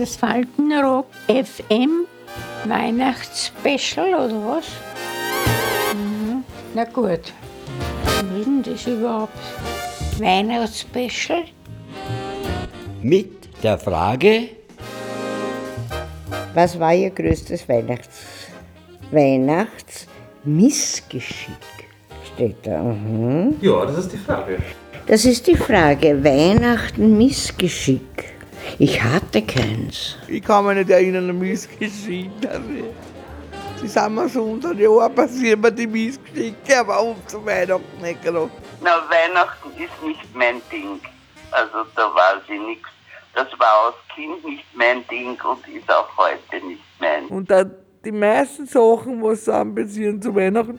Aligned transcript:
das 0.00 0.16
Faltenrock 0.16 1.06
FM 1.28 2.06
Weihnachtsspecial 2.64 4.14
oder 4.14 4.46
was? 4.46 4.64
Mhm. 5.94 6.42
Na 6.74 6.84
gut. 6.84 7.32
Was 8.04 8.22
ist 8.38 8.46
denn 8.46 8.62
das 8.62 8.86
überhaupt? 8.86 9.36
Weihnachtsspecial? 10.18 11.42
Mit 13.02 13.48
der 13.62 13.76
Frage, 13.78 14.48
Was 16.54 16.80
war 16.80 16.94
Ihr 16.94 17.10
größtes 17.10 17.68
Weihnachts 17.68 18.22
Weihnachtsmissgeschick? 19.10 21.52
Steht 22.34 22.56
da. 22.62 22.82
Mhm. 22.82 23.56
Ja, 23.60 23.84
das 23.84 23.98
ist 23.98 24.12
die 24.14 24.18
Frage. 24.18 24.56
Das 25.06 25.26
ist 25.26 25.46
die 25.46 25.56
Frage. 25.56 26.24
Weihnachten 26.24 27.18
Missgeschick. 27.18 28.39
Ich 28.78 29.02
hatte 29.02 29.42
keins. 29.42 30.16
Ich 30.28 30.42
kann 30.42 30.66
mich 30.66 30.76
nicht 30.76 30.90
erinnern 30.90 31.30
an 31.30 31.38
Missgeschick. 31.38 32.30
Also, 32.48 32.92
Sie 33.80 33.88
sind 33.88 34.14
mir 34.14 34.28
schon 34.28 34.42
unter 34.42 34.74
die 34.74 34.86
Ohren 34.86 35.14
passieren 35.14 35.62
mir 35.62 35.72
die 35.72 35.86
Missgeschicke, 35.86 36.80
aber 36.80 37.02
um 37.02 37.16
zu 37.26 37.44
Weihnachten 37.46 38.02
nicht 38.02 38.22
gerade. 38.22 38.50
Na, 38.82 38.90
Weihnachten 39.08 39.70
ist 39.70 40.02
nicht 40.02 40.34
mein 40.34 40.60
Ding. 40.70 41.00
Also 41.50 41.86
da 41.96 42.14
weiß 42.14 42.42
ich 42.48 42.60
nichts. 42.60 42.88
Das 43.34 43.46
war 43.58 43.86
als 43.86 43.96
Kind 44.14 44.44
nicht 44.44 44.64
mein 44.74 45.06
Ding 45.08 45.40
und 45.42 45.66
ist 45.68 45.90
auch 45.90 46.08
heute 46.16 46.66
nicht 46.66 46.82
mein. 46.98 47.26
Und 47.26 47.50
dann 47.50 47.74
die 48.04 48.12
meisten 48.12 48.66
Sachen, 48.66 49.22
was 49.22 49.46
sind 49.46 49.74
beziehen 49.74 50.20
zu 50.20 50.34
Weihnachten, 50.34 50.78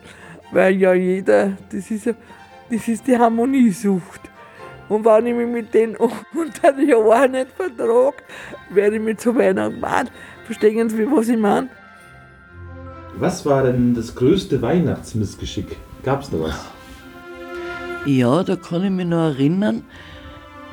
weil 0.51 0.75
ja 0.75 0.93
jeder, 0.93 1.57
das 1.71 1.89
ist 1.89 2.05
ja, 2.05 2.13
das 2.69 2.87
ist 2.87 3.07
die 3.07 3.17
Harmoniesucht. 3.17 4.21
Und 4.91 5.05
wenn 5.05 5.25
ich 5.25 5.33
mich 5.33 5.47
mit 5.47 5.73
denen 5.73 5.95
unter 6.35 6.73
die 6.73 6.93
Ohren 6.93 7.31
nicht 7.31 7.51
vertrage, 7.51 8.17
werde 8.71 8.97
ich 8.97 9.01
mich 9.01 9.19
zu 9.19 9.33
Weihnachten 9.33 9.79
machen. 9.79 10.09
Verstehen 10.43 10.89
Sie, 10.89 11.09
was 11.09 11.29
ich 11.29 11.37
meine? 11.37 11.69
Was 13.17 13.45
war 13.45 13.63
denn 13.63 13.93
das 13.93 14.13
größte 14.13 14.61
Weihnachtsmissgeschick? 14.61 15.77
Gab's 16.03 16.29
noch 16.29 16.41
was? 16.41 16.65
Ja, 18.05 18.43
da 18.43 18.57
kann 18.57 18.83
ich 18.83 18.91
mich 18.91 19.05
noch 19.05 19.29
erinnern, 19.29 19.85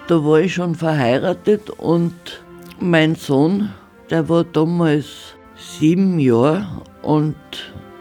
da 0.08 0.24
war 0.24 0.40
ich 0.40 0.54
schon 0.54 0.74
verheiratet 0.74 1.70
und 1.70 2.42
mein 2.80 3.14
Sohn, 3.14 3.72
der 4.10 4.28
war 4.28 4.42
damals 4.42 5.36
sieben 5.54 6.18
Jahre 6.18 6.66
und 7.02 7.36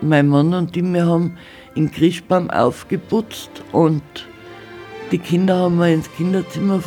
mein 0.01 0.29
Mann 0.29 0.51
und 0.55 0.75
ich, 0.75 0.83
wir 0.83 1.05
haben 1.05 1.37
den 1.75 1.91
Christbaum 1.91 2.49
aufgeputzt 2.49 3.51
und 3.71 4.01
die 5.11 5.19
Kinder 5.19 5.55
haben 5.55 5.77
wir 5.77 5.87
ins 5.87 6.11
Kinderzimmer 6.13 6.81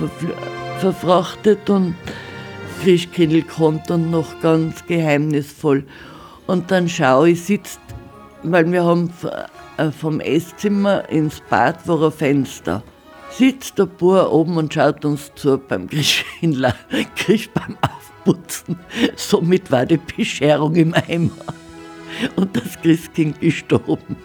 verfrachtet 0.79 1.71
und 1.71 1.95
Christkindl 2.83 3.43
kommt 3.43 3.91
und 3.91 4.11
noch 4.11 4.41
ganz 4.41 4.85
geheimnisvoll. 4.87 5.85
Und 6.47 6.71
dann 6.71 6.89
schaue 6.89 7.31
ich, 7.31 7.43
sitzt, 7.45 7.81
weil 8.43 8.71
wir 8.71 8.85
haben 8.85 9.11
äh, 9.77 9.91
vom 9.91 10.21
Esszimmer 10.21 11.09
ins 11.09 11.41
Bad 11.49 11.87
war 11.87 12.03
ein 12.03 12.13
Fenster. 12.13 12.83
Sitzt 13.31 13.79
der 13.79 13.87
Bauer 13.87 14.33
oben 14.33 14.57
und 14.57 14.75
schaut 14.75 15.05
uns 15.05 15.33
zu 15.35 15.59
beim 15.59 15.89
Christkindler, 15.89 16.75
Christbaum 17.17 17.77
aufputzen. 18.27 18.79
Somit 19.17 19.71
war 19.71 19.87
die 19.87 19.99
Bescherung 19.99 20.75
im 20.75 20.95
Eimer. 20.95 21.31
Und 22.37 22.57
das 22.57 22.81
Christkind 22.83 23.41
gestorben. 23.41 24.17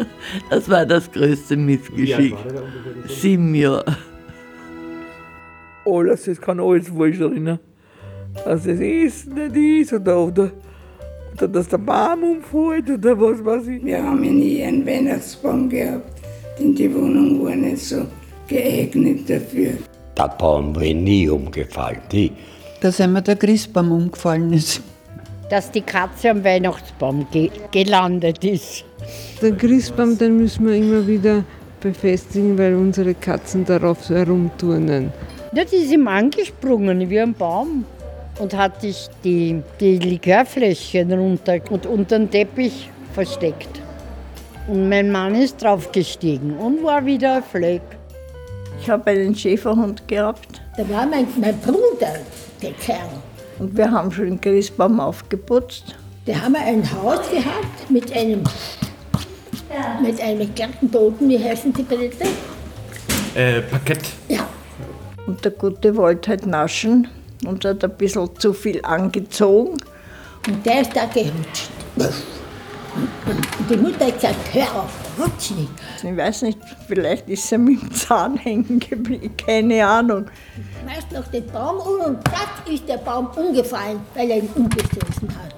Das 0.50 0.68
war 0.68 0.86
das 0.86 1.10
größte 1.10 1.56
Missgeschick. 1.56 2.34
da? 2.48 2.62
Sieben 3.08 3.54
Jahre. 3.54 3.84
Alles, 5.84 6.24
das 6.24 6.40
kann 6.40 6.60
alles 6.60 6.88
falsch 6.88 7.20
erinnern. 7.20 7.58
Dass 8.44 8.64
das 8.64 8.78
Essen 8.80 9.34
nicht 9.34 9.56
ist 9.56 9.92
oder, 9.92 10.20
oder, 10.20 10.50
oder 11.34 11.48
dass 11.48 11.68
der 11.68 11.78
Baum 11.78 12.22
umfällt 12.22 12.90
oder 12.90 13.20
was 13.20 13.44
weiß 13.44 13.66
ich. 13.66 13.84
Wir 13.84 14.02
haben 14.02 14.22
ja 14.22 14.30
nie 14.30 14.62
einen 14.62 14.86
Weihnachtsbaum 14.86 15.68
gehabt, 15.68 16.20
denn 16.58 16.74
die 16.74 16.94
Wohnung 16.94 17.44
war 17.44 17.56
nicht 17.56 17.82
so 17.82 18.06
geeignet 18.46 19.28
dafür. 19.28 19.72
der 20.16 20.28
Baum 20.38 20.74
war 20.76 20.82
nie 20.82 21.28
umgefallen. 21.28 22.00
Nie. 22.12 22.32
Dass 22.80 23.00
einmal 23.00 23.22
der 23.22 23.36
Christbaum 23.36 23.90
umgefallen 23.92 24.52
ist. 24.52 24.80
Dass 25.50 25.70
die 25.70 25.82
Katze 25.82 26.30
am 26.30 26.44
Weihnachtsbaum 26.44 27.26
ge 27.30 27.50
gelandet 27.70 28.44
ist. 28.44 28.84
Den 29.42 29.58
Christbaum, 29.58 30.16
den 30.16 30.36
müssen 30.36 30.66
wir 30.66 30.74
immer 30.76 31.06
wieder 31.06 31.44
befestigen, 31.80 32.56
weil 32.56 32.74
unsere 32.74 33.14
Katzen 33.14 33.64
darauf 33.64 34.04
so 34.04 34.14
herumturnen. 34.14 35.12
Ja, 35.52 35.64
die 35.64 35.76
ist 35.76 35.92
ihm 35.92 36.06
angesprungen 36.06 37.10
wie 37.10 37.20
ein 37.20 37.34
Baum 37.34 37.84
und 38.38 38.56
hat 38.56 38.80
sich 38.80 39.08
die, 39.24 39.60
die 39.80 39.98
Likörfläschchen 39.98 41.12
runter 41.12 41.58
und 41.70 41.86
unter 41.86 42.18
den 42.18 42.30
Teppich 42.30 42.88
versteckt. 43.12 43.80
Und 44.68 44.88
mein 44.88 45.10
Mann 45.10 45.34
ist 45.34 45.60
draufgestiegen 45.62 46.56
und 46.56 46.84
war 46.84 47.04
wieder 47.04 47.36
ein 47.36 47.42
Fleck. 47.42 47.82
Ich 48.80 48.88
habe 48.88 49.10
einen 49.10 49.34
Schäferhund 49.34 50.06
gehabt 50.06 50.62
Da 50.76 50.88
war 50.88 51.06
mein, 51.06 51.26
mein 51.40 51.58
Bruder, 51.58 52.14
der 52.62 52.72
Kerl. 52.72 53.10
Und 53.60 53.76
wir 53.76 53.90
haben 53.90 54.10
schon 54.10 54.24
den 54.24 54.40
Christbaum 54.40 54.98
aufgeputzt. 55.00 55.94
Da 56.26 56.34
haben 56.40 56.52
wir 56.54 56.60
ein 56.60 56.82
Haus 56.92 57.30
gehabt 57.30 57.90
mit 57.90 58.12
einem, 58.12 58.42
mit 60.02 60.20
einem 60.20 60.54
glatten 60.54 60.88
Boden, 60.88 61.28
wie 61.28 61.38
heißen 61.42 61.72
die 61.72 61.82
bitte? 61.82 62.24
Äh, 63.34 63.60
Parkett. 63.62 64.00
Ja, 64.28 64.46
Und 65.26 65.44
der 65.44 65.52
Gute 65.52 65.96
wollte 65.96 66.30
halt 66.30 66.46
naschen 66.46 67.06
und 67.46 67.64
hat 67.64 67.84
ein 67.84 67.90
bisschen 67.96 68.28
zu 68.38 68.52
viel 68.52 68.84
angezogen. 68.84 69.76
und 70.46 70.66
der 70.66 70.80
ist 70.82 70.94
da 70.96 71.04
gerutscht. 71.06 71.70
Und 71.96 73.70
die 73.70 73.76
Mutter 73.76 74.06
hat 74.06 74.14
gesagt, 74.14 74.54
hör 74.54 74.82
auf, 74.82 74.90
nicht. 75.26 75.70
Ich 76.02 76.16
weiß 76.16 76.42
nicht, 76.42 76.58
vielleicht 76.86 77.28
ist 77.28 77.50
er 77.52 77.58
mit 77.58 77.80
dem 77.80 77.92
Zahn 77.92 78.36
hängen 78.36 78.80
geblieben, 78.80 79.34
keine 79.36 79.86
Ahnung. 79.86 80.26
schmeißt 80.82 81.12
noch 81.12 81.26
den 81.28 81.46
Baum 81.46 81.78
um 81.78 82.00
und 82.06 82.28
zack 82.28 82.68
ist 82.72 82.88
der 82.88 82.98
Baum 82.98 83.28
umgefallen, 83.36 84.00
weil 84.14 84.30
er 84.30 84.38
ihn 84.38 84.48
umgestoßen 84.54 85.28
hat. 85.28 85.54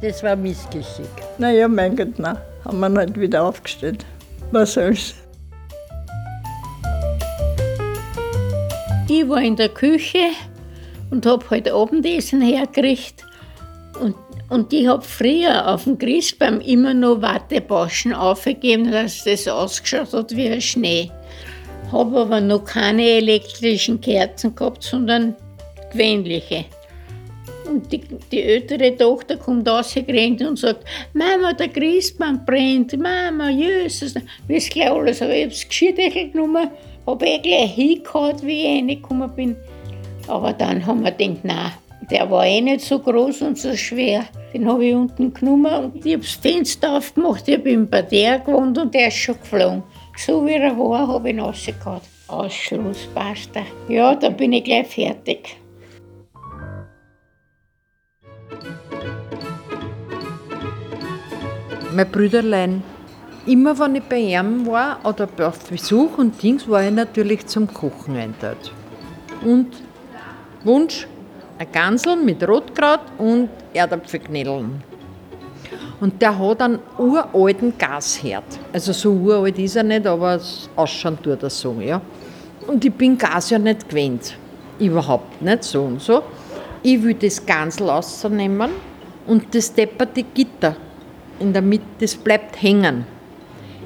Das 0.00 0.22
war 0.22 0.34
Missgeschick. 0.36 1.06
Naja, 1.38 1.68
mein 1.68 1.96
Gott, 1.96 2.14
na, 2.16 2.40
haben 2.64 2.80
wir 2.80 2.88
ihn 2.88 2.98
halt 2.98 3.18
wieder 3.18 3.44
aufgestellt. 3.44 4.04
Was 4.50 4.74
soll's? 4.74 5.14
Ich 9.08 9.28
war 9.28 9.42
in 9.42 9.56
der 9.56 9.68
Küche 9.68 10.30
und 11.10 11.26
habe 11.26 11.44
halt 11.50 11.70
Abendessen 11.70 12.40
hergekriegt. 12.40 13.24
Und, 14.00 14.16
und 14.52 14.70
ich 14.74 14.86
habe 14.86 15.00
früher 15.00 15.66
auf 15.66 15.84
dem 15.84 15.96
Christbaum 15.96 16.60
immer 16.60 16.92
noch 16.92 17.22
Wattebauschen 17.22 18.12
aufgegeben, 18.12 18.92
dass 18.92 19.24
das 19.24 19.48
ausgeschaut 19.48 20.12
hat 20.12 20.36
wie 20.36 20.46
ein 20.46 20.60
Schnee. 20.60 21.10
Habe 21.90 22.20
aber 22.20 22.38
noch 22.42 22.62
keine 22.62 23.02
elektrischen 23.02 23.98
Kerzen 23.98 24.54
gehabt, 24.54 24.82
sondern 24.82 25.34
gewöhnliche. 25.90 26.66
Und 27.66 27.90
die, 27.90 28.02
die 28.30 28.42
ältere 28.42 28.94
Tochter 28.94 29.38
kommt 29.38 29.66
rausgerannt 29.66 30.42
und 30.42 30.58
sagt, 30.58 30.84
Mama, 31.14 31.54
der 31.54 31.68
Christbaum 31.68 32.44
brennt, 32.44 32.94
Mama, 32.98 33.48
Jesus. 33.48 34.14
Wie 34.48 34.56
es 34.56 34.68
gleich 34.68 34.90
alles, 34.90 35.22
aber 35.22 35.34
ich 35.34 35.44
habe 35.44 35.52
das 35.52 35.66
Geschirrdeckel 35.66 36.30
genommen, 36.30 36.68
habe 37.06 37.24
eh 37.24 37.38
gleich 37.38 37.74
hingehauen, 37.74 38.36
wie 38.42 38.64
ich 38.64 38.68
reingekommen 38.68 39.34
bin. 39.34 39.56
Aber 40.28 40.52
dann 40.52 40.84
haben 40.84 41.02
wir 41.02 41.12
gedacht, 41.12 41.42
nein, 41.42 41.72
der 42.10 42.30
war 42.30 42.44
eh 42.44 42.60
nicht 42.60 42.80
so 42.80 42.98
groß 42.98 43.42
und 43.42 43.58
so 43.58 43.76
schwer. 43.76 44.24
Den 44.52 44.66
habe 44.68 44.84
ich 44.84 44.94
unten 44.94 45.32
genommen 45.32 45.84
und 45.84 46.04
ich 46.04 46.14
habe 46.14 46.22
das 46.22 46.32
Fenster 46.32 46.96
aufgemacht, 46.96 47.46
ich 47.46 47.58
habe 47.58 47.70
im 47.70 47.88
Parterre 47.88 48.40
gewohnt 48.40 48.76
und 48.78 48.94
der 48.94 49.08
ist 49.08 49.16
schon 49.16 49.38
geflogen. 49.40 49.82
So 50.16 50.44
wie 50.44 50.54
er 50.54 50.76
war, 50.76 51.08
habe 51.08 51.28
ich 51.28 51.34
ihn 51.34 51.40
rausgehauen. 51.40 52.00
Ausschluss, 52.28 53.08
basta. 53.14 53.60
Ja, 53.88 54.14
da 54.14 54.30
bin 54.30 54.52
ich 54.52 54.64
gleich 54.64 54.86
fertig. 54.86 55.56
Mein 61.94 62.10
Brüderlein, 62.10 62.82
immer 63.46 63.78
wenn 63.78 63.96
ich 63.96 64.02
bei 64.04 64.18
ihm 64.18 64.66
war 64.66 64.98
oder 65.04 65.28
auf 65.46 65.58
Besuch 65.68 66.16
und 66.16 66.42
Dings, 66.42 66.66
war 66.68 66.82
ich 66.82 66.90
natürlich 66.90 67.46
zum 67.46 67.72
Kochen 67.72 68.16
einteilt. 68.16 68.72
Und 69.44 69.68
Wunsch, 70.64 71.06
ein 71.58 71.66
Gansel 71.72 72.16
mit 72.16 72.46
Rotkraut 72.46 73.00
und 73.18 73.50
Erdäpfelknädeln. 73.72 74.82
Und 76.00 76.20
der 76.20 76.36
hat 76.36 76.62
einen 76.62 76.80
uralten 76.98 77.74
Gasherd. 77.78 78.44
Also 78.72 78.92
so 78.92 79.12
uralt 79.12 79.58
ist 79.58 79.76
er 79.76 79.84
nicht, 79.84 80.06
aber 80.06 80.34
es 80.34 80.68
ausschauen 80.74 81.16
tut 81.22 81.42
er 81.42 81.50
so, 81.50 81.80
ja. 81.80 82.00
Und 82.66 82.84
ich 82.84 82.92
bin 82.92 83.16
Gas 83.16 83.50
ja 83.50 83.58
nicht 83.58 83.88
gewöhnt. 83.88 84.36
Überhaupt 84.78 85.40
nicht 85.40 85.64
so 85.64 85.82
und 85.82 86.00
so. 86.00 86.22
Ich 86.82 87.00
will 87.02 87.14
das 87.14 87.44
Gansel 87.46 87.88
rausnehmen 87.88 88.70
und 89.26 89.54
das 89.54 89.72
depperte 89.72 90.24
Gitter 90.24 90.76
in 91.38 91.52
der 91.52 91.62
Mitte, 91.62 91.84
das 92.00 92.14
bleibt 92.16 92.60
hängen. 92.60 93.04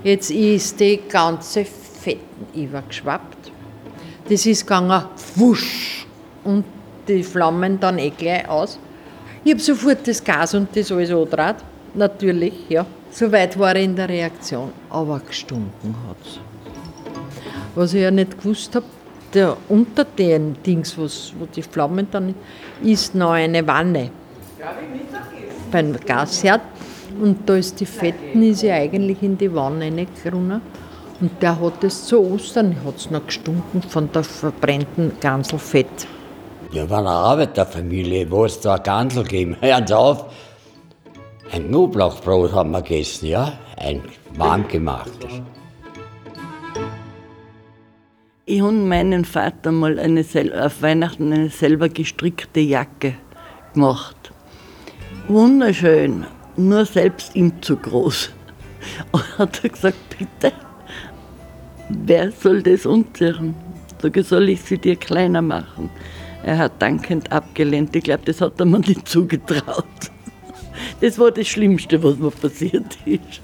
Jetzt 0.03 0.31
ist 0.31 0.79
die 0.79 1.01
ganze 1.09 1.65
Fetten 1.65 2.47
übergeschwappt. 2.55 3.51
Das 4.29 4.47
ist 4.47 4.67
gegangen, 4.67 5.05
wusch. 5.35 6.07
Und 6.45 6.65
die 7.09 7.23
Flammen 7.23 7.79
dann 7.81 7.99
eh 7.99 8.11
gleich 8.11 8.49
aus. 8.49 8.79
Ich 9.45 9.53
habe 9.53 9.63
sofort 9.63 10.07
das 10.09 10.23
Gas 10.23 10.55
und 10.55 10.75
das 10.75 10.91
alles 10.91 11.11
angetragen. 11.11 11.59
Natürlich, 11.95 12.69
ja. 12.69 12.85
Soweit 13.11 13.59
war 13.59 13.77
ich 13.77 13.85
in 13.85 13.97
der 13.97 14.09
Reaktion. 14.09 14.73
Aber 14.91 15.21
gestunken 15.27 15.95
hat 16.09 16.17
es. 16.23 16.41
Was 17.75 17.95
ich 17.95 18.03
ja 18.03 18.11
nicht 18.11 18.39
gewusst 18.39 18.75
habe, 18.75 18.87
unter 19.69 20.05
den 20.05 20.57
Dings, 20.63 20.97
wo 20.97 21.47
die 21.47 21.63
Flammen 21.63 22.09
dann 22.11 22.35
ist, 22.83 23.15
noch 23.15 23.33
eine 23.33 23.67
Wanne. 23.67 24.11
Beim 25.71 25.95
Gasherd. 26.05 26.63
Und 27.21 27.49
da 27.49 27.57
ist 27.57 27.79
die 27.81 27.87
Fetten, 27.87 28.43
ist 28.43 28.63
ja 28.63 28.75
eigentlich 28.75 29.23
in 29.23 29.39
die 29.39 29.55
Wanne 29.55 29.87
reingerunnen. 29.87 30.61
Und 31.21 31.31
der 31.41 31.59
hat 31.59 31.83
es 31.83 32.05
zu 32.05 32.21
Ostern, 32.21 32.77
hat 32.85 32.97
es 32.97 33.11
noch 33.11 33.25
gestunken 33.25 33.83
von 33.83 34.11
der 34.13 34.23
verbrennten 34.23 35.13
Ganselfett. 35.21 36.07
Wir 36.71 36.91
waren 36.91 37.07
eine 37.07 37.17
Arbeiterfamilie, 37.17 38.31
wo 38.31 38.45
es 38.45 38.61
da 38.61 38.77
Gansel 38.79 39.23
gegeben 39.23 39.57
Hören 39.61 39.87
Sie 39.87 39.97
auf. 39.97 40.27
Ein 41.53 41.69
Knoblauchbrot 41.69 42.53
haben 42.53 42.73
wir 42.73 42.83
gegessen, 42.83 43.27
ja? 43.27 43.53
Ein 43.77 44.03
warm 44.37 44.67
gemachtes. 44.67 45.43
Ich 48.47 48.61
habe 48.61 48.73
meinen 48.73 49.25
Vater 49.25 49.73
mal 49.73 49.99
eine, 49.99 50.25
auf 50.61 50.83
Weihnachten 50.83 51.33
eine 51.33 51.51
selber 51.51 51.89
gestrickte 51.89 52.61
Jacke 52.61 53.15
gemacht. 53.73 54.33
Wunderschön, 55.29 56.27
nur 56.57 56.85
selbst 56.85 57.35
ihm 57.35 57.61
zu 57.63 57.77
groß. 57.77 58.31
Und 59.13 59.39
hat 59.39 59.65
er 59.65 59.71
gesagt, 59.71 59.97
bitte, 60.17 60.53
wer 61.89 62.31
soll 62.31 62.63
das 62.63 62.87
umziehen? 62.87 63.55
Sag 64.01 64.17
ich, 64.17 64.27
soll 64.27 64.49
ich 64.49 64.63
sie 64.63 64.79
dir 64.79 64.97
kleiner 64.97 65.43
machen? 65.43 65.91
Er 66.47 66.59
hat 66.59 66.81
dankend 66.81 67.33
abgelehnt. 67.33 67.95
Ich 67.97 68.05
glaube, 68.05 68.23
das 68.25 68.41
hat 68.41 68.61
er 68.61 68.67
mir 68.67 68.79
nicht 68.79 69.09
zugetraut. 69.09 69.85
Das 71.01 71.19
war 71.19 71.33
das 71.33 71.49
Schlimmste, 71.49 72.01
was 72.03 72.19
mir 72.19 72.31
passiert 72.31 72.97
ist. 73.05 73.41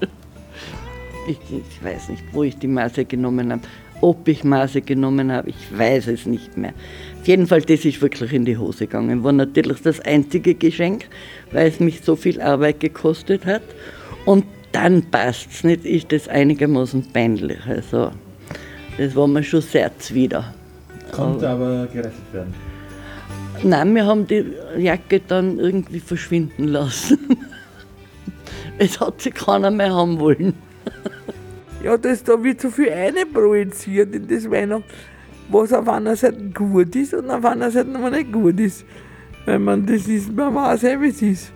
Ich, 1.27 1.37
ich 1.49 1.83
weiß 1.83 2.09
nicht, 2.09 2.23
wo 2.31 2.43
ich 2.43 2.57
die 2.57 2.67
Maße 2.67 3.03
genommen 3.03 3.51
habe. 3.51 3.61
Ob 3.99 4.25
ich 4.27 4.45
Maße 4.45 4.81
genommen 4.81 5.33
habe, 5.33 5.49
ich 5.49 5.77
weiß 5.77 6.07
es 6.07 6.25
nicht 6.25 6.57
mehr. 6.57 6.73
Auf 7.19 7.27
jeden 7.27 7.45
Fall, 7.45 7.61
das 7.61 7.83
ist 7.83 8.01
wirklich 8.01 8.31
in 8.31 8.45
die 8.45 8.57
Hose 8.57 8.87
gegangen. 8.87 9.21
War 9.23 9.33
natürlich 9.33 9.81
das 9.81 9.99
einzige 9.99 10.55
Geschenk, 10.55 11.05
weil 11.51 11.67
es 11.67 11.81
mich 11.81 12.01
so 12.03 12.15
viel 12.15 12.41
Arbeit 12.41 12.79
gekostet 12.79 13.45
hat. 13.45 13.63
Und 14.25 14.45
dann 14.71 15.03
passt 15.11 15.51
es 15.51 15.63
nicht, 15.65 15.85
ist 15.85 16.11
das 16.13 16.29
einigermaßen 16.29 17.11
peinlich. 17.11 17.59
Also, 17.67 18.11
das 18.97 19.13
war 19.13 19.27
mir 19.27 19.43
schon 19.43 19.61
sehr 19.61 19.91
zuwider. 19.99 20.53
Konnte 21.11 21.49
aber 21.49 21.87
gerettet 21.87 22.33
werden. 22.33 22.72
Nein, 23.63 23.95
wir 23.95 24.05
haben 24.05 24.27
die 24.27 24.45
Jacke 24.77 25.21
dann 25.25 25.57
irgendwie 25.57 25.99
verschwinden 25.99 26.67
lassen. 26.67 27.19
Es 28.79 28.99
hat 28.99 29.21
sie 29.21 29.29
keiner 29.29 29.69
mehr 29.69 29.93
haben 29.93 30.19
wollen. 30.19 30.55
Ja, 31.83 31.95
das, 31.95 32.23
da 32.23 32.43
wird 32.43 32.59
so 32.59 32.71
viel 32.71 32.89
einprojiziert 32.89 34.15
in 34.15 34.27
das 34.27 34.49
Weihnachten, 34.49 34.83
was 35.49 35.71
auf 35.71 35.87
einer 35.87 36.15
Seite 36.15 36.49
gut 36.49 36.95
ist 36.95 37.13
und 37.13 37.29
auf 37.29 37.45
einer 37.45 37.69
Seite 37.69 37.93
aber 37.93 38.09
nicht 38.09 38.31
gut 38.31 38.59
ist. 38.59 38.83
Weil 39.45 39.59
man 39.59 39.85
das 39.85 40.07
ist, 40.07 40.33
man 40.33 40.55
weiß 40.55 40.81
ja, 40.81 40.99
wie 40.99 41.09
es 41.09 41.21
ist. 41.21 41.53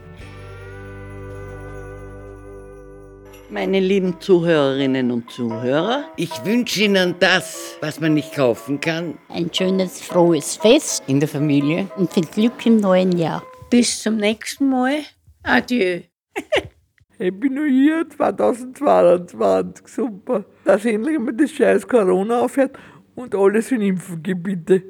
Meine 3.49 3.79
lieben 3.79 4.19
Zuhörerinnen 4.19 5.09
und 5.09 5.31
Zuhörer, 5.31 6.03
Ich 6.17 6.44
wünsche 6.44 6.83
Ihnen 6.83 7.15
das, 7.19 7.77
was 7.79 7.99
man 8.01 8.13
nicht 8.13 8.33
kaufen 8.33 8.81
kann. 8.81 9.17
Ein 9.29 9.49
schönes, 9.53 10.01
frohes 10.01 10.57
Fest 10.57 11.01
In 11.07 11.19
der 11.21 11.29
Familie. 11.29 11.88
und 11.95 12.11
viel 12.13 12.25
Glück 12.25 12.65
im 12.65 12.77
neuen 12.77 13.17
Jahr. 13.17 13.41
Bis 13.69 14.01
zum 14.01 14.17
nächsten 14.17 14.69
Mal. 14.69 14.97
Adieu. 15.44 16.01
Happy 17.17 17.49
New 17.49 17.63
Year 17.63 18.05
2022, 18.09 19.88
super. 19.88 20.44
Dass 20.65 20.83
endlich 20.85 21.17
mal 21.17 21.33
das 21.33 21.51
scheiß 21.51 21.88
Corona 21.88 22.41
aufhört 22.41 22.77
und 23.15 23.33
alles 23.33 23.71
in 23.71 23.81
Impfen 23.81 24.21
bitte. 24.21 24.83